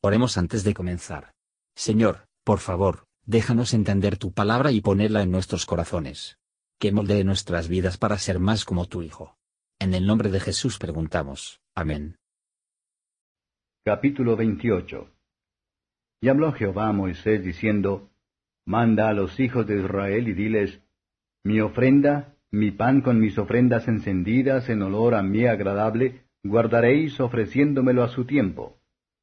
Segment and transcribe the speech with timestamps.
[0.00, 1.32] Oremos antes de comenzar.
[1.74, 6.38] Señor, por favor, déjanos entender tu palabra y ponerla en nuestros corazones.
[6.78, 9.36] Que moldee nuestras vidas para ser más como tu Hijo.
[9.80, 11.60] En el nombre de Jesús preguntamos.
[11.74, 12.16] Amén.
[13.84, 15.10] Capítulo 28
[16.20, 18.08] Y habló Jehová a Moisés diciendo,
[18.64, 20.80] Manda a los hijos de Israel y diles,
[21.42, 28.04] Mi ofrenda, mi pan con mis ofrendas encendidas en olor a mí agradable, guardaréis ofreciéndomelo
[28.04, 28.77] a su tiempo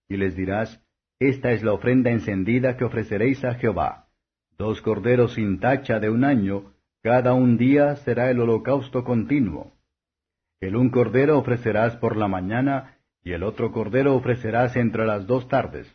[0.08, 0.82] y les dirás,
[1.20, 4.08] Esta es la ofrenda encendida que ofreceréis a Jehová.
[4.58, 9.74] Dos corderos sin tacha de un año, cada un día será el holocausto continuo.
[10.60, 15.48] El un cordero ofrecerás por la mañana, y el otro cordero ofrecerás entre las dos
[15.48, 15.88] tardes.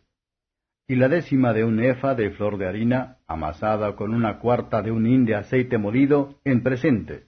[0.86, 4.90] Y la décima de un efa de flor de harina, amasada con una cuarta de
[4.90, 7.24] un hin de aceite molido, en presente.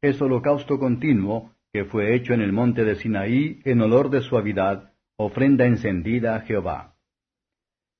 [0.00, 4.91] Es holocausto continuo, que fue hecho en el monte de Sinaí en olor de suavidad,
[5.24, 6.96] ofrenda encendida a Jehová.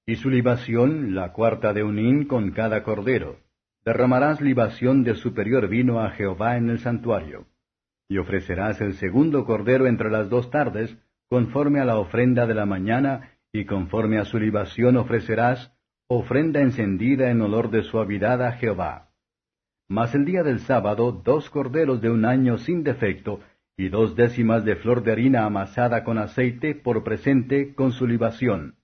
[0.06, 3.39] Y su libación, la cuarta de un hin con cada cordero.
[3.84, 7.47] Derramarás libación de superior vino a Jehová en el santuario.
[8.09, 10.97] Y ofrecerás el segundo cordero entre las dos tardes,
[11.28, 15.73] conforme a la ofrenda de la mañana, y conforme a su libación ofrecerás
[16.09, 19.11] ofrenda encendida en olor de suavidad a Jehová.
[19.89, 23.41] Mas el día del sábado dos corderos de un año sin defecto,
[23.77, 28.77] y dos décimas de flor de harina amasada con aceite por presente con su libación.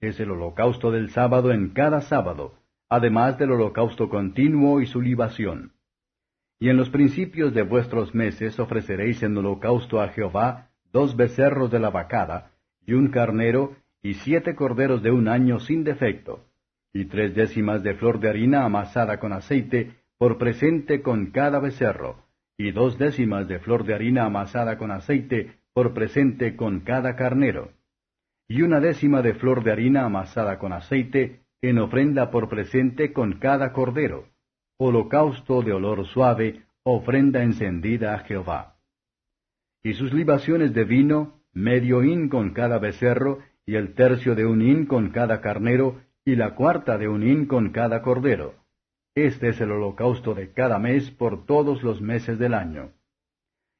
[0.00, 2.54] Es el holocausto del sábado en cada sábado,
[2.88, 5.72] además del holocausto continuo y su libación.
[6.60, 11.78] Y en los principios de vuestros meses ofreceréis en holocausto a Jehová dos becerros de
[11.78, 12.52] la vacada,
[12.86, 16.46] y un carnero, y siete corderos de un año sin defecto,
[16.92, 22.24] y tres décimas de flor de harina amasada con aceite por presente con cada becerro,
[22.58, 27.70] y dos décimas de flor de harina amasada con aceite por presente con cada carnero,
[28.48, 33.38] y una décima de flor de harina amasada con aceite en ofrenda por presente con
[33.38, 34.26] cada cordero,
[34.76, 38.76] holocausto de olor suave, ofrenda encendida a Jehová.
[39.84, 44.62] Y sus libaciones de vino, medio hin con cada becerro, y el tercio de un
[44.62, 48.54] hin con cada carnero, y la cuarta de un hin con cada cordero
[49.24, 52.92] este es el holocausto de cada mes por todos los meses del año.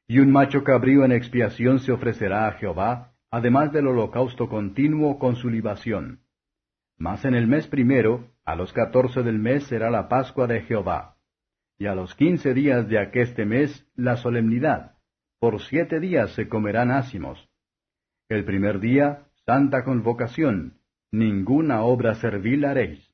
[0.06, 5.36] Y un macho cabrío en expiación se ofrecerá a Jehová, además del holocausto continuo con
[5.36, 6.20] su libación.
[6.96, 11.16] Mas en el mes primero, a los catorce del mes será la Pascua de Jehová.
[11.78, 14.96] Y a los quince días de aqueste mes la solemnidad.
[15.38, 17.48] Por siete días se comerán ácimos.
[18.28, 20.80] El primer día, santa convocación.
[21.12, 23.07] Ninguna obra servil haréis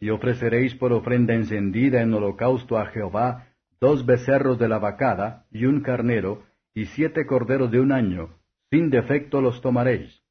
[0.00, 3.48] y ofreceréis por ofrenda encendida en holocausto a Jehová
[3.80, 6.44] dos becerros de la vacada y un carnero,
[6.74, 8.36] y siete corderos de un año,
[8.70, 10.22] sin defecto los tomaréis.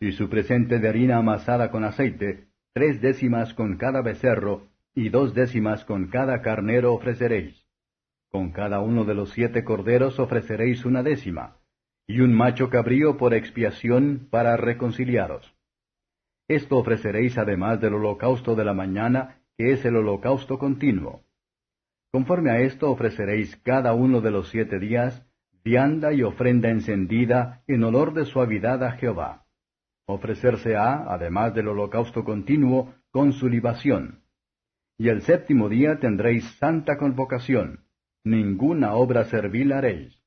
[0.00, 5.34] Y su presente de harina amasada con aceite, tres décimas con cada becerro, y dos
[5.34, 7.64] décimas con cada carnero ofreceréis.
[8.30, 11.56] Con cada uno de los siete corderos ofreceréis una décima,
[12.06, 15.53] y un macho cabrío por expiación para reconciliaros.
[16.48, 21.22] Esto ofreceréis además del holocausto de la mañana, que es el holocausto continuo.
[22.12, 25.26] Conforme a esto ofreceréis cada uno de los siete días
[25.64, 29.46] vianda y ofrenda encendida en olor de suavidad a Jehová.
[30.06, 34.22] Ofrecerse ha, además del holocausto continuo, con su libación.
[34.98, 37.86] Y el séptimo día tendréis santa convocación,
[38.22, 40.22] ninguna obra servil haréis.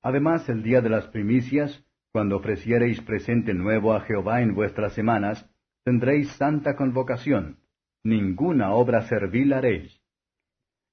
[0.00, 1.84] Además el día de las primicias,
[2.18, 5.48] cuando ofreciereis presente nuevo a Jehová en vuestras semanas,
[5.84, 7.58] tendréis santa convocación,
[8.02, 10.00] ninguna obra servil haréis.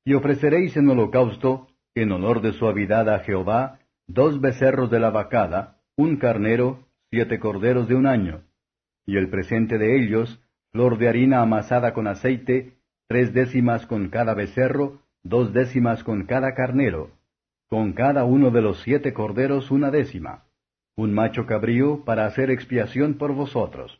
[0.03, 1.65] Y ofreceréis en holocausto,
[1.95, 7.87] en honor de suavidad a Jehová, dos becerros de la vacada, un carnero, siete corderos
[7.87, 8.43] de un año,
[9.07, 10.39] y el presente de ellos,
[10.73, 12.77] flor de harina amasada con aceite,
[13.07, 17.09] tres décimas con cada becerro, dos décimas con cada carnero,
[17.67, 20.44] con cada uno de los siete corderos una décima
[20.97, 23.99] un macho cabrío para hacer expiación por vosotros.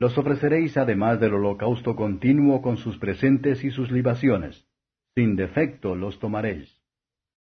[0.00, 4.66] Los ofreceréis además del holocausto continuo con sus presentes y sus libaciones.
[5.14, 6.82] Sin defecto los tomaréis.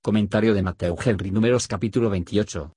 [0.03, 2.73] Comentario de Mateo Henry Números capítulo 28.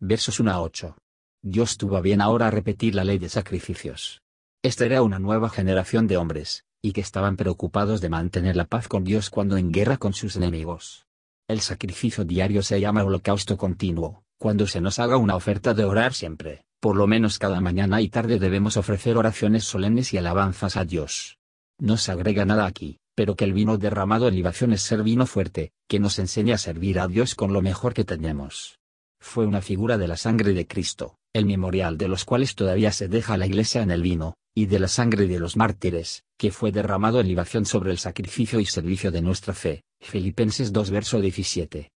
[0.00, 0.96] Versos 1 a 8.
[1.42, 4.20] Dios tuvo bien ahora repetir la ley de sacrificios.
[4.62, 8.88] Esta era una nueva generación de hombres, y que estaban preocupados de mantener la paz
[8.88, 11.06] con Dios cuando en guerra con sus enemigos.
[11.46, 16.12] El sacrificio diario se llama holocausto continuo cuando se nos haga una oferta de orar
[16.12, 20.84] siempre, por lo menos cada mañana y tarde debemos ofrecer oraciones solemnes y alabanzas a
[20.84, 21.38] Dios.
[21.78, 25.24] No se agrega nada aquí, pero que el vino derramado en libación es ser vino
[25.24, 28.80] fuerte, que nos enseña a servir a Dios con lo mejor que tenemos.
[29.18, 33.08] Fue una figura de la sangre de Cristo, el memorial de los cuales todavía se
[33.08, 36.70] deja la iglesia en el vino, y de la sangre de los mártires, que fue
[36.70, 39.84] derramado en libación sobre el sacrificio y servicio de nuestra fe.
[40.02, 41.90] Filipenses 2 verso 17.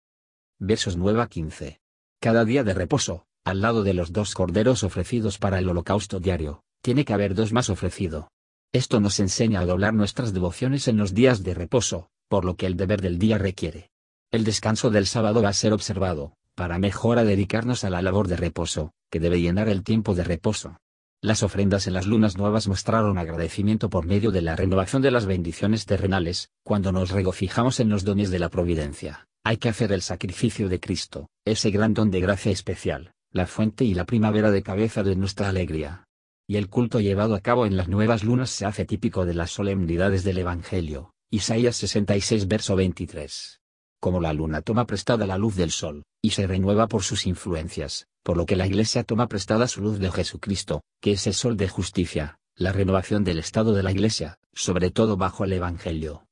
[0.59, 1.81] Versos 9 a 15.
[2.25, 6.63] Cada día de reposo, al lado de los dos corderos ofrecidos para el holocausto diario,
[6.81, 8.29] tiene que haber dos más ofrecido.
[8.73, 12.65] Esto nos enseña a doblar nuestras devociones en los días de reposo, por lo que
[12.65, 13.91] el deber del día requiere.
[14.31, 18.37] El descanso del sábado va a ser observado, para mejor dedicarnos a la labor de
[18.37, 20.79] reposo, que debe llenar el tiempo de reposo.
[21.21, 25.27] Las ofrendas en las lunas nuevas mostraron agradecimiento por medio de la renovación de las
[25.27, 29.29] bendiciones terrenales, cuando nos regocijamos en los dones de la providencia.
[29.45, 33.85] Hay que hacer el sacrificio de Cristo, ese gran don de gracia especial, la fuente
[33.85, 36.05] y la primavera de cabeza de nuestra alegría.
[36.49, 39.51] Y el culto llevado a cabo en las nuevas lunas se hace típico de las
[39.51, 43.61] solemnidades del Evangelio, Isaías 66 verso 23
[44.05, 48.07] como la luna toma prestada la luz del sol, y se renueva por sus influencias,
[48.23, 51.57] por lo que la Iglesia toma prestada su luz de Jesucristo, que es el sol
[51.57, 56.27] de justicia, la renovación del estado de la Iglesia, sobre todo bajo el Evangelio.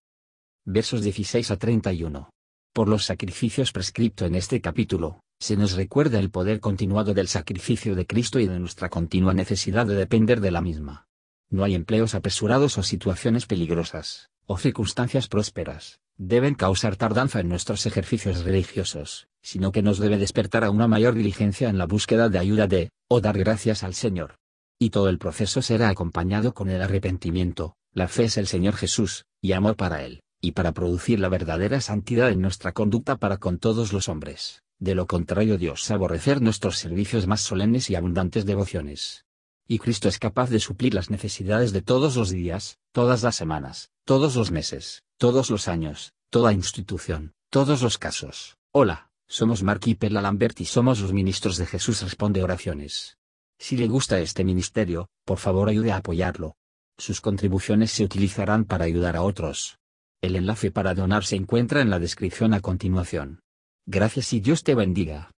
[0.66, 2.28] Versos 16 a 31.
[2.72, 7.94] Por los sacrificios prescriptos en este capítulo, se nos recuerda el poder continuado del sacrificio
[7.94, 11.06] de Cristo y de nuestra continua necesidad de depender de la misma.
[11.50, 17.84] No hay empleos apresurados o situaciones peligrosas, o circunstancias prósperas, deben causar tardanza en nuestros
[17.84, 22.38] ejercicios religiosos, sino que nos debe despertar a una mayor diligencia en la búsqueda de
[22.38, 24.36] ayuda de, o dar gracias al Señor.
[24.78, 29.26] Y todo el proceso será acompañado con el arrepentimiento, la fe es el Señor Jesús,
[29.42, 33.58] y amor para Él, y para producir la verdadera santidad en nuestra conducta para con
[33.58, 34.64] todos los hombres.
[34.80, 39.24] De lo contrario Dios aborrecer nuestros servicios más solemnes y abundantes devociones.
[39.68, 43.90] Y Cristo es capaz de suplir las necesidades de todos los días, todas las semanas,
[44.04, 48.56] todos los meses, todos los años, toda institución, todos los casos.
[48.72, 53.16] Hola, somos Mark y Perla Lambert y somos los ministros de Jesús Responde Oraciones.
[53.60, 56.56] Si le gusta este ministerio, por favor ayude a apoyarlo.
[56.98, 59.78] Sus contribuciones se utilizarán para ayudar a otros.
[60.22, 63.40] El enlace para donar se encuentra en la descripción a continuación.
[63.86, 65.32] Gracias y Dios te bendiga.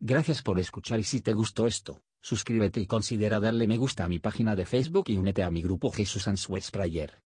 [0.00, 4.08] Gracias por escuchar y si te gustó esto, suscríbete y considera darle me gusta a
[4.08, 7.20] mi página de Facebook y únete a mi grupo Jesús Answers Prayer.